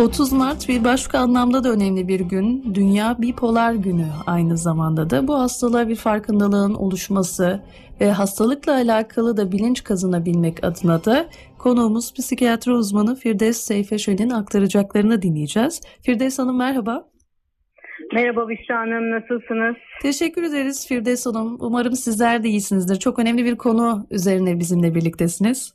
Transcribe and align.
30 0.00 0.32
Mart 0.32 0.68
bir 0.68 0.84
başka 0.84 1.18
anlamda 1.18 1.64
da 1.64 1.70
önemli 1.70 2.08
bir 2.08 2.20
gün. 2.20 2.74
Dünya 2.74 3.16
Bipolar 3.18 3.72
Günü 3.72 4.06
aynı 4.26 4.56
zamanda 4.56 5.10
da. 5.10 5.28
Bu 5.28 5.38
hastalığa 5.38 5.88
bir 5.88 5.96
farkındalığın 5.96 6.74
oluşması 6.74 7.62
ve 8.00 8.10
hastalıkla 8.10 8.72
alakalı 8.72 9.36
da 9.36 9.52
bilinç 9.52 9.84
kazanabilmek 9.84 10.64
adına 10.64 11.04
da 11.04 11.26
konuğumuz 11.58 12.14
psikiyatri 12.14 12.72
uzmanı 12.72 13.16
Firdevs 13.16 13.56
Seyfeşel'in 13.56 14.30
aktaracaklarını 14.30 15.22
dinleyeceğiz. 15.22 15.80
Firdevs 16.02 16.38
Hanım 16.38 16.58
merhaba. 16.58 17.04
Merhaba 18.12 18.48
Büşra 18.48 18.78
Hanım, 18.78 19.10
nasılsınız? 19.10 19.76
Teşekkür 20.02 20.42
ederiz 20.42 20.86
Firdevs 20.88 21.26
Hanım. 21.26 21.56
Umarım 21.60 21.92
sizler 21.92 22.42
de 22.42 22.48
iyisinizdir. 22.48 22.96
Çok 22.96 23.18
önemli 23.18 23.44
bir 23.44 23.56
konu 23.56 24.06
üzerine 24.10 24.58
bizimle 24.58 24.94
birliktesiniz. 24.94 25.74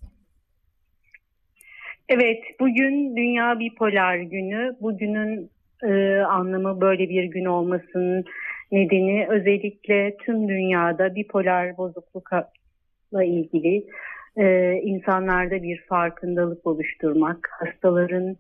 Evet, 2.09 2.43
bugün 2.59 3.15
Dünya 3.15 3.59
Bipolar 3.59 4.17
Günü. 4.17 4.75
Bugünün 4.81 5.49
e, 5.83 6.19
anlamı 6.19 6.81
böyle 6.81 7.09
bir 7.09 7.23
gün 7.23 7.45
olmasının 7.45 8.25
nedeni 8.71 9.27
özellikle 9.29 10.17
tüm 10.17 10.49
dünyada 10.49 11.15
bipolar 11.15 11.77
bozuklukla 11.77 13.23
ilgili 13.23 13.85
e, 14.37 14.73
insanlarda 14.73 15.63
bir 15.63 15.81
farkındalık 15.89 16.67
oluşturmak, 16.67 17.49
hastaların 17.51 18.37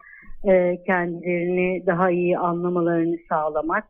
e, 0.47 0.83
kendilerini 0.85 1.85
daha 1.85 2.11
iyi 2.11 2.37
anlamalarını 2.37 3.17
sağlamak. 3.29 3.87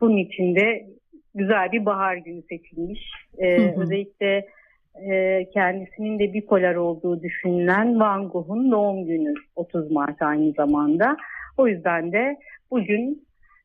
Bunun 0.00 0.16
için 0.16 0.56
de 0.56 0.86
güzel 1.34 1.72
bir 1.72 1.86
bahar 1.86 2.16
günü 2.16 2.42
seçilmiş. 2.42 3.00
E, 3.38 3.58
hı 3.58 3.62
hı. 3.62 3.82
Özellikle 3.82 4.46
e, 4.94 5.44
kendisinin 5.54 6.18
de 6.18 6.32
bipolar 6.32 6.74
olduğu 6.74 7.22
düşünülen 7.22 8.00
Van 8.00 8.28
Gogh'un 8.28 8.70
doğum 8.70 9.06
günü 9.06 9.34
30 9.56 9.90
Mart 9.90 10.22
aynı 10.22 10.52
zamanda. 10.52 11.16
O 11.58 11.68
yüzden 11.68 12.12
de 12.12 12.36
bugün 12.70 13.24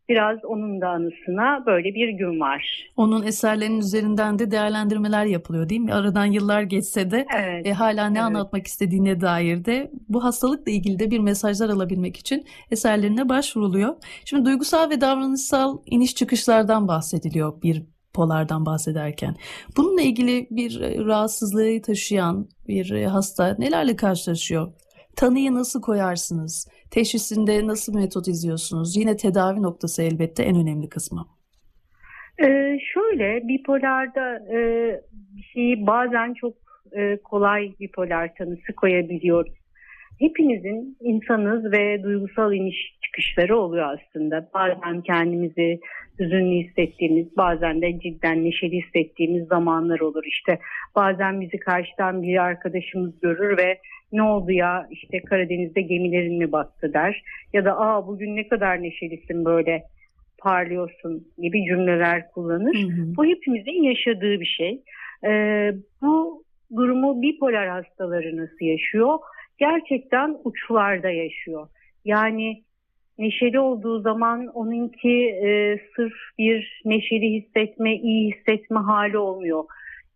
biraz 0.09 0.45
onun 0.45 0.81
da 0.81 0.89
anısına 0.89 1.63
böyle 1.66 1.94
bir 1.94 2.09
gün 2.09 2.39
var. 2.39 2.89
Onun 2.97 3.23
eserlerinin 3.23 3.80
üzerinden 3.80 4.39
de 4.39 4.52
değerlendirmeler 4.52 5.25
yapılıyor 5.25 5.69
değil 5.69 5.81
mi? 5.81 5.94
Aradan 5.94 6.25
yıllar 6.25 6.61
geçse 6.61 7.11
de 7.11 7.25
evet, 7.38 7.67
e, 7.67 7.73
hala 7.73 8.09
ne 8.09 8.19
evet. 8.19 8.27
anlatmak 8.27 8.67
istediğine 8.67 9.22
dair 9.22 9.66
de 9.66 9.91
bu 10.09 10.23
hastalıkla 10.23 10.72
ilgili 10.72 11.00
de 11.00 11.11
bir 11.11 11.19
mesajlar 11.19 11.69
alabilmek 11.69 12.17
için 12.17 12.45
eserlerine 12.72 13.30
başvuruluyor. 13.30 13.95
Şimdi 14.25 14.45
duygusal 14.45 14.89
ve 14.89 15.02
davranışsal 15.02 15.77
iniş 15.85 16.16
çıkışlardan 16.16 16.88
bahsediliyor 16.88 17.61
bir 17.61 17.83
polardan 18.20 18.66
bahsederken. 18.66 19.36
Bununla 19.78 20.02
ilgili 20.02 20.48
bir 20.52 20.81
e, 20.81 21.06
rahatsızlığı 21.06 21.81
taşıyan 21.81 22.48
bir 22.67 22.92
e, 22.92 23.06
hasta 23.06 23.56
nelerle 23.59 23.95
karşılaşıyor? 23.95 24.72
Tanıyı 25.16 25.53
nasıl 25.53 25.81
koyarsınız? 25.81 26.67
Teşhisinde 26.92 27.67
nasıl 27.67 27.95
metot 27.95 28.28
izliyorsunuz? 28.28 28.97
Yine 28.97 29.17
tedavi 29.17 29.62
noktası 29.62 30.03
elbette 30.03 30.44
en 30.44 30.56
önemli 30.56 30.90
kısmı. 30.90 31.25
Ee, 32.40 32.78
şöyle 32.94 33.47
bipolarda 33.47 34.56
e, 34.56 34.59
şeyi 35.53 35.88
bazen 35.88 36.34
çok 36.34 36.53
e, 36.92 37.17
kolay 37.23 37.73
bipolar 37.80 38.36
tanısı 38.36 38.73
koyabiliyoruz. 38.75 39.53
Hepimizin 40.20 40.98
insanız 41.02 41.72
ve 41.72 42.03
duygusal 42.03 42.53
iniş 42.53 42.98
çıkışları 43.02 43.58
oluyor 43.58 43.98
aslında. 43.98 44.50
Bazen 44.53 45.02
kendimizi 45.02 45.80
hüzünlü 46.20 46.56
hissettiğimiz, 46.56 47.38
bazen 47.38 47.81
de 47.81 48.00
cidden 48.00 48.44
neşeli 48.44 48.81
hissettiğimiz 48.81 49.47
zamanlar 49.47 50.00
olur. 50.00 50.23
İşte 50.25 50.59
bazen 50.95 51.42
bizi 51.42 51.58
karşıdan 51.58 52.22
bir 52.22 52.44
arkadaşımız 52.44 53.20
görür 53.20 53.58
ve 53.58 53.78
ne 54.12 54.23
oldu 54.23 54.52
ya 54.52 54.88
işte 54.92 55.22
Karadeniz'de 55.23 55.81
gemilerin 55.81 56.38
mi 56.38 56.52
battı 56.52 56.94
der. 56.94 57.23
Ya 57.53 57.66
da 57.66 57.80
aa 57.80 58.08
bugün 58.08 58.36
ne 58.36 58.47
kadar 58.47 58.84
neşelisin 58.84 59.45
böyle 59.45 59.84
parlıyorsun 60.38 61.28
gibi 61.38 61.66
cümleler 61.66 62.31
kullanır. 62.31 62.75
Hı 62.75 62.88
hı. 62.88 63.16
Bu 63.17 63.25
hepimizin 63.25 63.84
yaşadığı 63.84 64.40
bir 64.40 64.45
şey. 64.58 64.81
Ee, 65.25 65.74
bu 66.02 66.44
durumu 66.75 67.22
bipolar 67.22 67.68
hastaları 67.68 68.38
nasıl 68.38 68.66
yaşıyor? 68.66 69.19
Gerçekten 69.59 70.38
uçlarda 70.44 71.09
yaşıyor. 71.09 71.68
Yani 72.06 72.64
neşeli 73.18 73.59
olduğu 73.59 74.02
zaman 74.02 74.47
onunki 74.47 75.25
e, 75.44 75.80
sırf 75.96 76.14
bir 76.38 76.81
neşeli 76.86 77.34
hissetme, 77.34 77.96
iyi 77.96 78.34
hissetme 78.34 78.80
hali 78.80 79.18
olmuyor. 79.18 79.64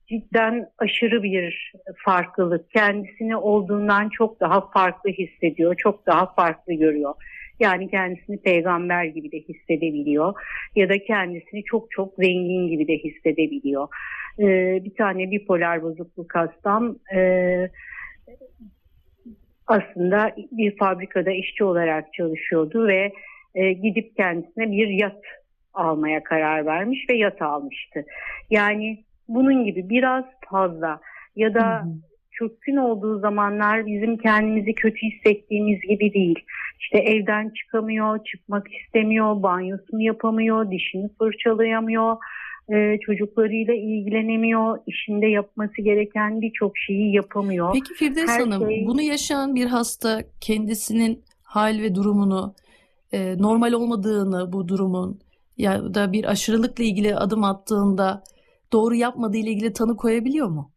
Cidden 0.08 0.70
aşırı 0.78 1.24
bir 1.24 1.74
farklılık. 2.06 2.72
Kendisini 2.72 3.38
olduğundan 3.38 4.10
çok 4.10 4.40
daha 4.40 4.70
farklı 4.70 5.10
hissediyor, 5.10 5.76
çok 5.78 6.06
daha 6.06 6.34
farklı 6.34 6.74
görüyor. 6.74 7.14
Yani 7.60 7.90
kendisini 7.90 8.42
peygamber 8.42 9.06
gibi 9.06 9.32
de 9.32 9.38
hissedebiliyor 9.38 10.34
ya 10.76 10.90
da 10.90 11.04
kendisini 11.04 11.64
çok 11.64 11.92
çok 11.92 12.14
zengin 12.16 12.68
gibi 12.68 12.88
de 12.88 12.98
hissedebiliyor. 12.98 13.88
Ee, 14.40 14.82
bir 14.84 14.96
tane 14.96 15.32
bipolar 15.32 15.84
bozukluk 15.84 16.36
hastam 16.36 16.96
e, 17.16 17.20
aslında 19.68 20.32
bir 20.52 20.78
fabrikada 20.78 21.32
işçi 21.32 21.64
olarak 21.64 22.14
çalışıyordu 22.14 22.88
ve 22.88 23.12
e, 23.56 23.74
gidip 23.74 24.16
kendisine 24.18 24.72
bir 24.72 24.88
yat 24.88 25.22
almaya 25.74 26.24
karar 26.24 26.66
vermiş 26.66 27.00
ve 27.10 27.18
yat 27.18 27.42
almıştı. 27.42 28.06
Yani 28.50 29.04
bunun 29.28 29.66
gibi 29.66 29.90
biraz 29.90 30.26
fazla 30.50 31.00
ya 31.36 31.54
da 31.54 31.82
hı 31.82 31.88
çökkün 32.34 32.76
olduğu 32.76 33.20
zamanlar 33.20 33.86
bizim 33.86 34.18
kendimizi 34.18 34.74
kötü 34.74 34.98
hissettiğimiz 35.02 35.82
gibi 35.82 36.14
değil. 36.14 36.40
İşte 36.80 36.98
evden 36.98 37.50
çıkamıyor, 37.50 38.24
çıkmak 38.24 38.74
istemiyor, 38.74 39.44
banyosunu 39.44 40.02
yapamıyor, 40.02 40.72
dişini 40.72 41.10
fırçalayamıyor, 41.18 42.18
e, 42.70 42.98
çocuklarıyla 43.00 43.74
ilgilenemiyor, 43.74 44.80
işinde 44.88 45.28
yapması 45.28 45.82
gereken 45.82 46.42
birçok 46.42 46.78
şeyi 46.78 47.16
yapamıyor. 47.16 47.74
Peki 47.74 47.94
Firdevs 47.94 48.30
Her 48.30 48.40
Hanım, 48.40 48.70
şey... 48.70 48.86
bunu 48.88 49.02
yaşayan 49.02 49.56
bir 49.56 49.66
hasta 49.66 50.24
kendisinin 50.42 51.24
hal 51.44 51.82
ve 51.82 51.96
durumunu, 51.96 52.54
e, 53.12 53.38
normal 53.38 53.74
olmadığını 53.74 54.54
bu 54.54 54.68
durumun 54.68 55.20
ya 55.58 55.94
da 55.94 56.12
bir 56.12 56.32
aşırılıkla 56.32 56.84
ilgili 56.84 57.16
adım 57.16 57.44
attığında 57.44 58.24
doğru 58.74 58.96
yapmadığı 58.96 59.38
ile 59.38 59.50
ilgili 59.50 59.74
tanı 59.74 59.96
koyabiliyor 59.96 60.48
mu? 60.48 60.72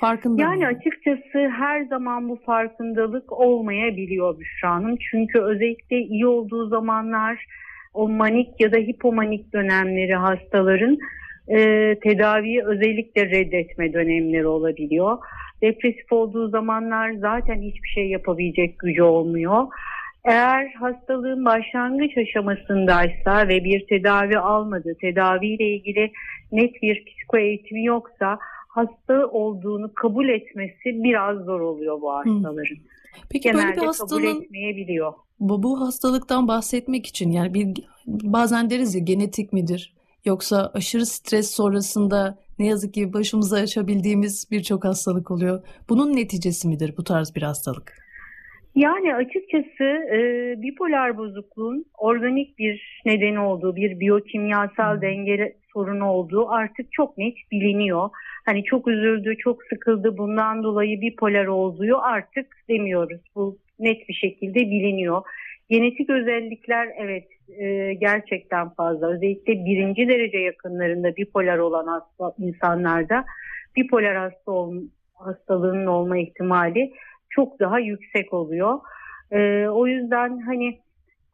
Farkında 0.00 0.42
yani 0.42 0.64
mı? 0.64 0.66
açıkçası 0.66 1.38
her 1.58 1.84
zaman 1.84 2.28
bu 2.28 2.36
farkındalık 2.46 3.32
olmayabiliyor 3.32 4.38
Büşra 4.38 4.70
Hanım. 4.70 4.96
Çünkü 5.10 5.40
özellikle 5.40 6.00
iyi 6.00 6.26
olduğu 6.26 6.68
zamanlar 6.68 7.46
o 7.96 8.08
manik 8.08 8.60
ya 8.60 8.72
da 8.72 8.76
hipomanik 8.76 9.52
dönemleri 9.52 10.14
hastaların 10.14 10.98
e, 11.48 11.58
tedaviyi 12.02 12.64
özellikle 12.64 13.30
reddetme 13.30 13.92
dönemleri 13.92 14.46
olabiliyor. 14.46 15.18
Depresif 15.62 16.12
olduğu 16.12 16.48
zamanlar 16.48 17.12
zaten 17.12 17.62
hiçbir 17.62 17.88
şey 17.88 18.08
yapabilecek 18.08 18.78
gücü 18.78 19.02
olmuyor. 19.02 19.66
Eğer 20.24 20.66
hastalığın 20.80 21.44
başlangıç 21.44 22.18
aşamasındaysa 22.18 23.48
ve 23.48 23.64
bir 23.64 23.86
tedavi 23.86 24.38
almadı, 24.38 24.94
tedaviyle 25.00 25.64
ilgili 25.64 26.12
net 26.52 26.82
bir 26.82 27.04
psiko 27.04 27.38
eğitimi 27.38 27.84
yoksa 27.84 28.38
hasta 28.76 29.26
olduğunu 29.26 29.94
kabul 29.94 30.28
etmesi 30.28 30.84
biraz 30.84 31.44
zor 31.44 31.60
oluyor 31.60 32.00
bu 32.00 32.12
hastaların. 32.12 32.76
Peki 33.30 33.42
Genelde 33.42 33.66
böyle 33.66 33.76
bir 33.80 33.86
hastalığın 33.86 34.32
kabul 34.32 34.42
etmeyebiliyor. 34.42 35.12
Bu, 35.40 35.62
bu 35.62 35.80
hastalıktan 35.80 36.48
bahsetmek 36.48 37.06
için 37.06 37.30
yani 37.30 37.54
bir 37.54 37.68
bazen 38.06 38.70
deriz 38.70 38.94
ya 38.94 39.00
genetik 39.00 39.52
midir 39.52 39.94
yoksa 40.24 40.70
aşırı 40.74 41.06
stres 41.06 41.50
sonrasında 41.56 42.38
ne 42.58 42.66
yazık 42.66 42.94
ki 42.94 43.12
başımıza 43.12 43.56
açabildiğimiz 43.56 44.48
birçok 44.50 44.84
hastalık 44.84 45.30
oluyor. 45.30 45.62
Bunun 45.88 46.16
neticesi 46.16 46.68
midir 46.68 46.94
bu 46.96 47.04
tarz 47.04 47.36
bir 47.36 47.42
hastalık? 47.42 47.92
Yani 48.76 49.14
açıkçası 49.14 49.84
e, 49.84 50.18
bipolar 50.62 51.16
bozukluğun 51.16 51.84
organik 51.98 52.58
bir 52.58 53.02
nedeni 53.06 53.40
olduğu, 53.40 53.76
bir 53.76 54.00
biyokimyasal 54.00 55.00
denge 55.00 55.56
sorunu 55.76 56.10
olduğu 56.10 56.50
artık 56.50 56.92
çok 56.92 57.18
net 57.18 57.34
biliniyor. 57.52 58.08
Hani 58.46 58.64
çok 58.64 58.88
üzüldü, 58.88 59.36
çok 59.38 59.62
sıkıldı 59.64 60.18
bundan 60.18 60.62
dolayı 60.62 61.00
bipolar 61.00 61.46
olduğu 61.46 61.98
artık 62.02 62.46
demiyoruz. 62.68 63.20
Bu 63.34 63.58
net 63.78 64.08
bir 64.08 64.14
şekilde 64.14 64.60
biliniyor. 64.60 65.22
Genetik 65.70 66.10
özellikler 66.10 66.88
evet 66.98 67.28
e, 67.58 67.94
gerçekten 67.94 68.68
fazla. 68.68 69.10
Özellikle 69.12 69.52
birinci 69.52 70.08
derece 70.08 70.38
yakınlarında 70.38 71.16
bipolar 71.16 71.58
olan 71.58 71.86
hasta, 71.86 72.34
insanlarda 72.38 73.24
bipolar 73.76 74.16
hasta 74.16 74.52
ol, 74.52 74.74
hastalığının 75.14 75.86
olma 75.86 76.18
ihtimali 76.18 76.92
çok 77.30 77.60
daha 77.60 77.78
yüksek 77.78 78.34
oluyor. 78.34 78.78
E, 79.30 79.68
o 79.68 79.86
yüzden 79.86 80.40
hani 80.40 80.78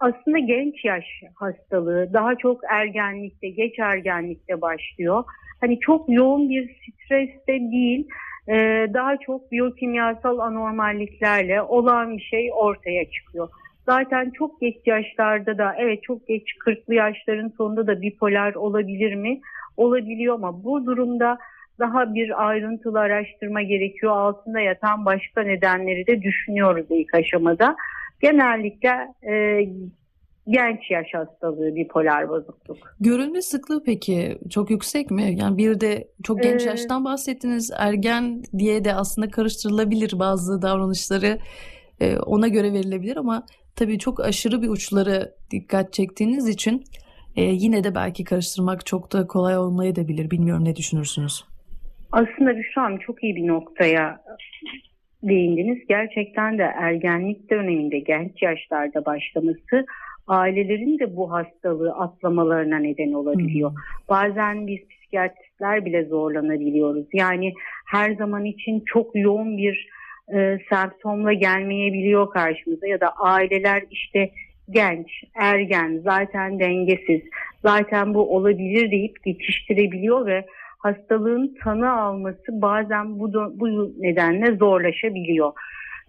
aslında 0.02 0.38
genç 0.38 0.84
yaş 0.84 1.04
hastalığı 1.34 2.12
daha 2.12 2.34
çok 2.34 2.60
ergenlikte, 2.70 3.48
geç 3.48 3.78
ergenlikte 3.78 4.60
başlıyor. 4.60 5.24
Hani 5.60 5.80
çok 5.80 6.04
yoğun 6.08 6.50
bir 6.50 6.76
streste 6.76 7.60
değil, 7.60 8.08
e, 8.48 8.54
daha 8.94 9.16
çok 9.16 9.52
biyokimyasal 9.52 10.38
anormalliklerle 10.38 11.62
olan 11.62 12.16
bir 12.16 12.22
şey 12.22 12.50
ortaya 12.54 13.10
çıkıyor. 13.10 13.48
Zaten 13.86 14.30
çok 14.30 14.60
geç 14.60 14.76
yaşlarda 14.86 15.58
da 15.58 15.74
evet 15.78 16.02
çok 16.02 16.28
geç 16.28 16.42
40'lı 16.66 16.94
yaşların 16.94 17.52
sonunda 17.56 17.86
da 17.86 18.02
bipolar 18.02 18.54
olabilir 18.54 19.14
mi? 19.14 19.40
Olabiliyor 19.76 20.34
ama 20.34 20.64
bu 20.64 20.86
durumda 20.86 21.38
daha 21.78 22.14
bir 22.14 22.48
ayrıntılı 22.48 23.00
araştırma 23.00 23.62
gerekiyor. 23.62 24.12
Altında 24.12 24.60
yatan 24.60 25.04
başka 25.04 25.42
nedenleri 25.42 26.06
de 26.06 26.22
düşünüyoruz 26.22 26.86
ilk 26.90 27.14
aşamada. 27.14 27.76
Genellikle 28.22 28.90
e, 29.32 29.64
genç 30.48 30.90
yaş 30.90 31.06
hastalığı 31.14 31.74
bipolar 31.74 32.28
bozukluk. 32.28 32.96
Görülme 33.00 33.42
sıklığı 33.42 33.82
peki 33.84 34.38
çok 34.50 34.70
yüksek 34.70 35.10
mi? 35.10 35.34
Yani 35.36 35.58
bir 35.58 35.80
de 35.80 36.08
çok 36.22 36.42
genç 36.42 36.66
ee, 36.66 36.70
yaştan 36.70 37.04
bahsettiniz. 37.04 37.70
Ergen 37.78 38.42
diye 38.58 38.84
de 38.84 38.94
aslında 38.94 39.30
karıştırılabilir 39.30 40.18
bazı 40.18 40.62
davranışları 40.62 41.38
e, 42.00 42.16
ona 42.18 42.48
göre 42.48 42.72
verilebilir 42.72 43.16
ama 43.16 43.46
tabii 43.76 43.98
çok 43.98 44.20
aşırı 44.20 44.62
bir 44.62 44.68
uçları 44.68 45.34
dikkat 45.50 45.92
çektiğiniz 45.92 46.48
için 46.48 46.84
e, 47.36 47.42
yine 47.42 47.84
de 47.84 47.94
belki 47.94 48.24
karıştırmak 48.24 48.86
çok 48.86 49.12
da 49.12 49.26
kolay 49.26 49.58
olmayabilir. 49.58 50.30
Bilmiyorum 50.30 50.64
ne 50.64 50.76
düşünürsünüz? 50.76 51.44
Aslında 52.12 52.56
Büşra 52.56 52.82
Hanım 52.82 52.98
çok 52.98 53.24
iyi 53.24 53.36
bir 53.36 53.46
noktaya 53.46 54.22
değindiniz. 55.22 55.78
Gerçekten 55.88 56.58
de 56.58 56.62
ergenlik 56.62 57.50
döneminde 57.50 57.98
genç 57.98 58.42
yaşlarda 58.42 59.04
başlaması 59.04 59.86
ailelerin 60.26 60.98
de 60.98 61.16
bu 61.16 61.32
hastalığı 61.32 61.92
atlamalarına 61.92 62.78
neden 62.78 63.12
olabiliyor. 63.12 63.70
Hmm. 63.70 63.78
Bazen 64.08 64.66
biz 64.66 64.88
psikiyatristler 64.88 65.84
bile 65.84 66.04
zorlanabiliyoruz. 66.04 67.06
Yani 67.12 67.52
her 67.86 68.14
zaman 68.14 68.44
için 68.44 68.82
çok 68.86 69.10
yoğun 69.14 69.58
bir 69.58 69.88
e, 70.34 70.58
semptomla 70.70 71.32
gelmeyebiliyor 71.32 72.30
karşımıza 72.30 72.86
ya 72.86 73.00
da 73.00 73.08
aileler 73.08 73.82
işte 73.90 74.30
genç, 74.70 75.24
ergen, 75.34 76.00
zaten 76.04 76.58
dengesiz, 76.58 77.20
zaten 77.62 78.14
bu 78.14 78.36
olabilir 78.36 78.90
deyip 78.90 79.24
geçiştirebiliyor 79.24 80.26
ve 80.26 80.44
hastalığın 80.82 81.54
tanı 81.64 81.92
alması 81.92 82.62
bazen 82.62 83.18
bu, 83.18 83.32
bu 83.60 83.92
nedenle 83.98 84.56
zorlaşabiliyor. 84.56 85.52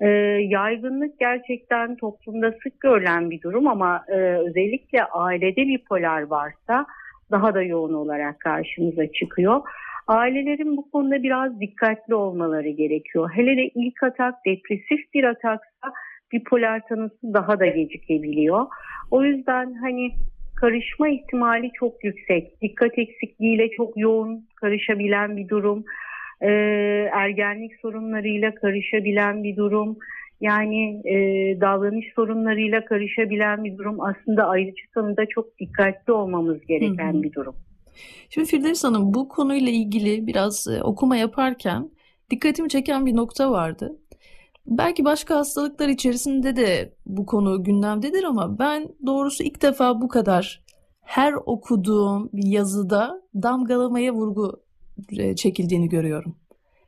E, 0.01 0.07
yaygınlık 0.49 1.19
gerçekten 1.19 1.95
toplumda 1.95 2.51
sık 2.51 2.79
görülen 2.79 3.29
bir 3.29 3.41
durum 3.41 3.67
ama 3.67 4.03
e, 4.07 4.13
özellikle 4.15 5.03
ailede 5.03 5.67
bipolar 5.67 6.21
varsa 6.21 6.85
daha 7.31 7.53
da 7.53 7.61
yoğun 7.61 7.93
olarak 7.93 8.39
karşımıza 8.39 9.07
çıkıyor. 9.07 9.61
Ailelerin 10.07 10.77
bu 10.77 10.91
konuda 10.91 11.23
biraz 11.23 11.59
dikkatli 11.59 12.15
olmaları 12.15 12.69
gerekiyor. 12.69 13.31
Hele 13.35 13.57
de 13.57 13.69
ilk 13.75 14.03
atak 14.03 14.35
depresif 14.45 15.13
bir 15.13 15.23
ataksa 15.23 15.93
bipolar 16.31 16.87
tanısı 16.87 17.33
daha 17.33 17.59
da 17.59 17.65
gecikebiliyor. 17.65 18.65
O 19.11 19.23
yüzden 19.23 19.73
hani 19.73 20.11
karışma 20.55 21.09
ihtimali 21.09 21.71
çok 21.73 22.03
yüksek. 22.03 22.61
Dikkat 22.61 22.97
eksikliğiyle 22.97 23.69
çok 23.69 23.97
yoğun 23.97 24.47
karışabilen 24.55 25.37
bir 25.37 25.49
durum 25.49 25.85
e, 26.41 26.49
ergenlik 27.13 27.71
sorunlarıyla 27.81 28.55
karışabilen 28.55 29.43
bir 29.43 29.55
durum. 29.55 29.97
Yani 30.41 31.01
e, 31.05 31.15
davranış 31.61 32.05
sorunlarıyla 32.15 32.85
karışabilen 32.85 33.63
bir 33.63 33.77
durum 33.77 34.01
aslında 34.01 34.47
ayrıcı 34.47 34.91
konuda 34.93 35.25
çok 35.25 35.59
dikkatli 35.59 36.13
olmamız 36.13 36.65
gereken 36.65 37.13
hı 37.13 37.17
hı. 37.17 37.23
bir 37.23 37.33
durum. 37.33 37.55
Şimdi 38.29 38.47
Firdevs 38.47 38.83
Hanım 38.83 39.13
bu 39.13 39.27
konuyla 39.29 39.71
ilgili 39.71 40.27
biraz 40.27 40.67
e, 40.67 40.83
okuma 40.83 41.17
yaparken 41.17 41.89
dikkatimi 42.29 42.69
çeken 42.69 43.05
bir 43.05 43.15
nokta 43.15 43.51
vardı. 43.51 43.97
Belki 44.65 45.05
başka 45.05 45.35
hastalıklar 45.35 45.87
içerisinde 45.87 46.55
de 46.55 46.93
bu 47.05 47.25
konu 47.25 47.63
gündemdedir 47.63 48.23
ama 48.23 48.59
ben 48.59 48.89
doğrusu 49.05 49.43
ilk 49.43 49.61
defa 49.61 50.01
bu 50.01 50.07
kadar 50.07 50.63
her 51.01 51.33
okuduğum 51.33 52.29
bir 52.33 52.47
yazıda 52.47 53.21
damgalamaya 53.35 54.13
vurgu 54.13 54.63
e, 55.17 55.35
çekildiğini 55.35 55.89
görüyorum. 55.89 56.35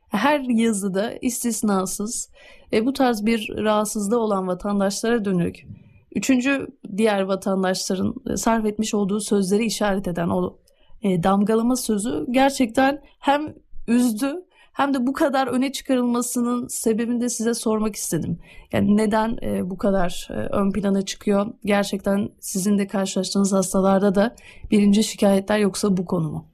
Her 0.08 0.40
yazıda 0.40 1.12
istisnasız 1.12 2.30
e, 2.72 2.86
bu 2.86 2.92
tarz 2.92 3.26
bir 3.26 3.48
rahatsızlığı 3.56 4.20
olan 4.20 4.46
vatandaşlara 4.46 5.24
dönük 5.24 5.66
üçüncü 6.14 6.66
diğer 6.96 7.20
vatandaşların 7.20 8.14
e, 8.30 8.36
sarf 8.36 8.66
etmiş 8.66 8.94
olduğu 8.94 9.20
sözleri 9.20 9.64
işaret 9.64 10.08
eden 10.08 10.28
o 10.28 10.56
e, 11.02 11.22
damgalama 11.22 11.76
sözü 11.76 12.26
gerçekten 12.30 13.02
hem 13.18 13.54
üzdü 13.88 14.44
hem 14.76 14.94
de 14.94 15.06
bu 15.06 15.12
kadar 15.12 15.46
öne 15.46 15.72
çıkarılmasının 15.72 16.66
sebebini 16.66 17.20
de 17.20 17.28
size 17.28 17.54
sormak 17.54 17.96
istedim. 17.96 18.38
Yani 18.72 18.96
neden 18.96 19.38
e, 19.42 19.70
bu 19.70 19.78
kadar 19.78 20.28
e, 20.30 20.34
ön 20.34 20.72
plana 20.72 21.02
çıkıyor? 21.02 21.46
Gerçekten 21.64 22.28
sizin 22.40 22.78
de 22.78 22.86
karşılaştığınız 22.86 23.52
hastalarda 23.52 24.14
da 24.14 24.34
birinci 24.70 25.04
şikayetler 25.04 25.58
yoksa 25.58 25.96
bu 25.96 26.04
konu 26.04 26.30
mu? 26.30 26.44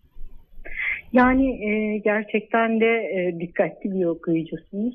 Yani 1.13 1.65
e, 1.65 1.99
gerçekten 1.99 2.81
de 2.81 2.87
e, 2.87 3.41
dikkatli 3.41 3.93
bir 3.93 4.05
okuyucusunuz. 4.05 4.95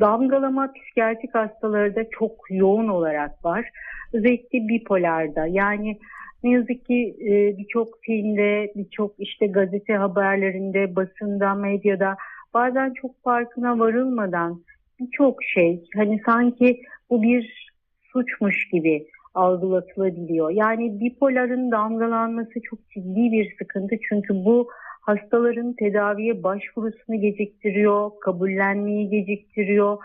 Damgalama 0.00 0.72
psikiyatrik 0.72 1.34
hastaları 1.34 1.96
da 1.96 2.10
çok 2.10 2.32
yoğun 2.50 2.88
olarak 2.88 3.44
var. 3.44 3.68
Özellikle 4.12 4.68
bipolarda. 4.68 5.46
Yani 5.46 5.98
ne 6.44 6.50
yazık 6.50 6.86
ki 6.86 7.16
e, 7.20 7.58
birçok 7.58 7.88
filmde, 8.02 8.72
birçok 8.76 9.14
işte 9.18 9.46
gazete 9.46 9.92
haberlerinde, 9.94 10.96
basında, 10.96 11.54
medyada 11.54 12.16
bazen 12.54 12.92
çok 12.92 13.22
farkına 13.22 13.78
varılmadan 13.78 14.62
birçok 15.00 15.44
şey 15.44 15.84
hani 15.94 16.20
sanki 16.26 16.80
bu 17.10 17.22
bir 17.22 17.72
suçmuş 18.12 18.68
gibi 18.68 19.06
algılatılabiliyor. 19.34 20.50
Yani 20.50 21.00
bipoların 21.00 21.70
damgalanması 21.70 22.60
çok 22.62 22.90
ciddi 22.90 23.32
bir 23.32 23.56
sıkıntı 23.58 23.96
çünkü 24.08 24.34
bu 24.34 24.68
hastaların 25.00 25.72
tedaviye 25.72 26.42
başvurusunu 26.42 27.20
geciktiriyor, 27.20 28.10
kabullenmeyi 28.20 29.10
geciktiriyor. 29.10 29.98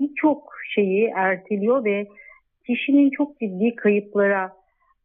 Birçok 0.00 0.52
şeyi 0.74 1.12
erteliyor 1.16 1.84
ve 1.84 2.06
kişinin 2.66 3.10
çok 3.10 3.40
ciddi 3.40 3.76
kayıplara 3.76 4.52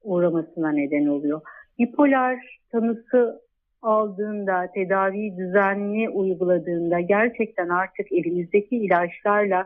uğramasına 0.03 0.71
neden 0.71 1.05
oluyor. 1.05 1.41
Bipolar 1.79 2.59
tanısı 2.71 3.41
aldığında, 3.81 4.71
tedaviyi 4.73 5.37
düzenli 5.37 6.09
uyguladığında 6.09 6.99
gerçekten 6.99 7.69
artık 7.69 8.11
elimizdeki 8.11 8.77
ilaçlarla 8.77 9.65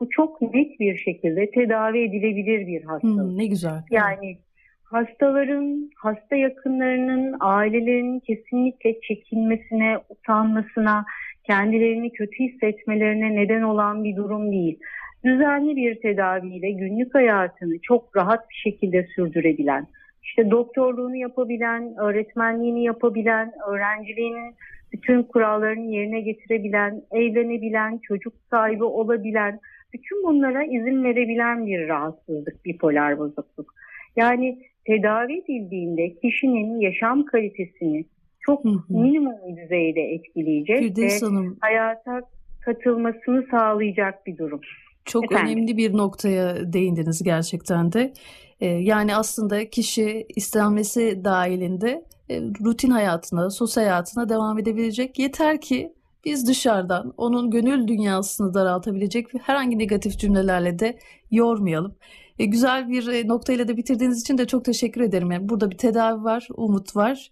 bu 0.00 0.10
çok 0.10 0.42
net 0.42 0.80
bir 0.80 0.98
şekilde 0.98 1.50
tedavi 1.50 1.98
edilebilir 1.98 2.66
bir 2.66 2.84
hastalık. 2.84 3.30
Hmm, 3.30 3.38
ne 3.38 3.46
güzel. 3.46 3.82
Yani 3.90 4.38
hastaların, 4.84 5.90
hasta 5.96 6.36
yakınlarının, 6.36 7.36
ailelerin 7.40 8.20
kesinlikle 8.20 9.00
çekinmesine, 9.00 9.98
utanmasına, 10.08 11.04
kendilerini 11.44 12.12
kötü 12.12 12.44
hissetmelerine 12.44 13.34
neden 13.34 13.62
olan 13.62 14.04
bir 14.04 14.16
durum 14.16 14.52
değil. 14.52 14.78
Düzenli 15.24 15.76
bir 15.76 16.00
tedaviyle 16.00 16.70
günlük 16.70 17.14
hayatını 17.14 17.78
çok 17.82 18.16
rahat 18.16 18.50
bir 18.50 18.54
şekilde 18.54 19.06
sürdürebilen, 19.16 19.86
işte 20.22 20.50
doktorluğunu 20.50 21.16
yapabilen, 21.16 21.94
öğretmenliğini 21.98 22.84
yapabilen, 22.84 23.52
öğrenciliğinin 23.68 24.54
bütün 24.92 25.22
kurallarını 25.22 25.90
yerine 25.90 26.20
getirebilen, 26.20 27.02
evlenebilen, 27.12 27.98
çocuk 27.98 28.32
sahibi 28.50 28.84
olabilen, 28.84 29.60
bütün 29.94 30.22
bunlara 30.24 30.64
izin 30.64 31.04
verebilen 31.04 31.66
bir 31.66 31.88
rahatsızlık 31.88 32.64
bipolar 32.64 33.18
bozukluk. 33.18 33.74
Yani 34.16 34.58
tedavi 34.84 35.38
edildiğinde 35.38 36.14
kişinin 36.14 36.80
yaşam 36.80 37.24
kalitesini 37.24 38.04
çok 38.40 38.64
hı 38.64 38.68
hı. 38.68 38.80
minimum 38.88 39.56
düzeyde 39.56 40.00
etkileyecek 40.00 40.78
Firdevs 40.78 41.22
ve 41.22 41.26
Hanım. 41.26 41.56
hayata 41.60 42.22
katılmasını 42.64 43.46
sağlayacak 43.50 44.26
bir 44.26 44.38
durum. 44.38 44.60
Çok 45.04 45.24
Efendim? 45.24 45.52
önemli 45.52 45.76
bir 45.76 45.96
noktaya 45.96 46.72
değindiniz 46.72 47.22
gerçekten 47.22 47.92
de. 47.92 48.12
Ee, 48.60 48.66
yani 48.66 49.16
aslında 49.16 49.70
kişi 49.70 50.26
istenmesi 50.36 51.20
dahilinde 51.24 52.04
e, 52.30 52.40
rutin 52.40 52.90
hayatına, 52.90 53.50
sosyal 53.50 53.84
hayatına 53.84 54.28
devam 54.28 54.58
edebilecek. 54.58 55.18
Yeter 55.18 55.60
ki 55.60 55.92
biz 56.24 56.46
dışarıdan 56.46 57.14
onun 57.16 57.50
gönül 57.50 57.88
dünyasını 57.88 58.54
daraltabilecek 58.54 59.26
herhangi 59.42 59.78
negatif 59.78 60.18
cümlelerle 60.18 60.78
de 60.78 60.98
yormayalım. 61.30 61.96
E, 62.38 62.44
güzel 62.44 62.88
bir 62.88 63.06
e, 63.06 63.28
noktayla 63.28 63.68
da 63.68 63.76
bitirdiğiniz 63.76 64.20
için 64.20 64.38
de 64.38 64.46
çok 64.46 64.64
teşekkür 64.64 65.00
ederim. 65.00 65.30
Yani 65.30 65.48
burada 65.48 65.70
bir 65.70 65.78
tedavi 65.78 66.24
var, 66.24 66.48
umut 66.54 66.96
var. 66.96 67.30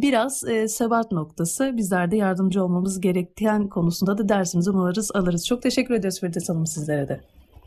Biraz 0.00 0.48
e, 0.48 0.68
sebat 0.68 1.12
noktası. 1.12 1.76
Bizler 1.76 2.10
de 2.10 2.16
yardımcı 2.16 2.64
olmamız 2.64 3.00
gereken 3.00 3.68
konusunda 3.68 4.18
da 4.18 4.28
dersimizi 4.28 4.70
umarız 4.70 5.10
alırız. 5.14 5.46
Çok 5.46 5.62
teşekkür 5.62 5.94
ediyoruz 5.94 6.20
Firdevs 6.20 6.48
Hanım 6.48 6.66
sizlere 6.66 7.08
de. 7.08 7.20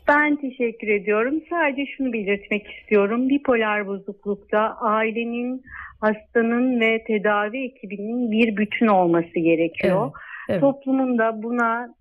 Ben 0.08 0.36
teşekkür 0.36 0.88
ediyorum. 0.88 1.40
Sadece 1.50 1.86
şunu 1.86 2.12
belirtmek 2.12 2.66
istiyorum. 2.70 3.28
Bipolar 3.28 3.86
bozuklukta 3.86 4.58
ailenin, 4.80 5.62
hastanın 6.00 6.80
ve 6.80 7.04
tedavi 7.04 7.64
ekibinin 7.64 8.30
bir 8.30 8.56
bütün 8.56 8.86
olması 8.86 9.38
gerekiyor. 9.38 10.04
Evet, 10.04 10.14
evet. 10.48 10.60
Toplumun 10.60 11.18
da 11.18 11.42
buna 11.42 11.94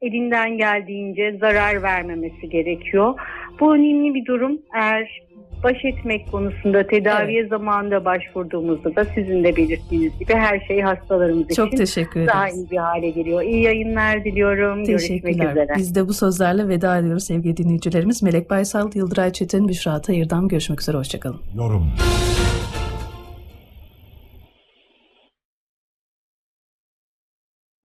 elinden 0.00 0.56
geldiğince 0.56 1.38
zarar 1.40 1.82
vermemesi 1.82 2.48
gerekiyor. 2.48 3.20
Bu 3.60 3.74
önemli 3.74 4.14
bir 4.14 4.24
durum. 4.24 4.58
Eğer 4.74 5.22
baş 5.64 5.84
etmek 5.84 6.32
konusunda 6.32 6.86
tedaviye 6.86 7.40
evet. 7.40 7.50
zamanında 7.50 8.04
başvurduğumuzda 8.04 8.96
da 8.96 9.04
sizin 9.04 9.44
de 9.44 9.56
belirttiğiniz 9.56 10.18
gibi 10.18 10.34
her 10.34 10.60
şey 10.60 10.80
hastalarımız 10.80 11.48
Çok 11.56 11.68
için 11.68 11.76
teşekkür 11.76 12.26
daha 12.26 12.48
iyi 12.48 12.70
bir 12.70 12.76
hale 12.76 13.10
geliyor. 13.10 13.42
İyi 13.42 13.62
yayınlar 13.62 14.24
diliyorum. 14.24 14.84
Görüşmek 14.84 15.28
üzere. 15.28 15.68
Biz 15.76 15.94
de 15.94 16.08
bu 16.08 16.14
sözlerle 16.14 16.68
veda 16.68 16.98
ediyoruz 16.98 17.24
sevgili 17.24 17.56
dinleyicilerimiz. 17.56 18.22
Melek 18.22 18.50
Baysal, 18.50 18.90
Yıldıray 18.94 19.32
Çetin, 19.32 19.68
Büşra 19.68 20.00
Tayır'dan 20.00 20.48
görüşmek 20.48 20.80
üzere. 20.80 20.96
Hoşçakalın. 20.96 21.40
Yorum. 21.56 21.86